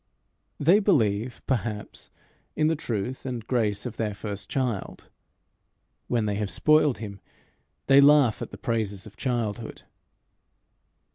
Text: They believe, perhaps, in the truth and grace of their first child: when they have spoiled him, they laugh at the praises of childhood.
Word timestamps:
They 0.59 0.79
believe, 0.79 1.43
perhaps, 1.45 2.09
in 2.55 2.65
the 2.69 2.75
truth 2.75 3.23
and 3.23 3.45
grace 3.45 3.85
of 3.85 3.97
their 3.97 4.15
first 4.15 4.49
child: 4.49 5.09
when 6.07 6.25
they 6.25 6.33
have 6.37 6.49
spoiled 6.49 6.97
him, 6.97 7.19
they 7.85 8.01
laugh 8.01 8.41
at 8.41 8.49
the 8.49 8.57
praises 8.57 9.05
of 9.05 9.15
childhood. 9.15 9.83